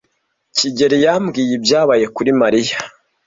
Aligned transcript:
kigeli 0.57 0.97
yambwiye 1.05 1.51
ibyabaye 1.57 2.05
kuri 2.15 2.29
Mariya. 2.41 2.77